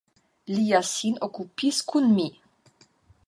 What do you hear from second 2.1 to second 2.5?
mi.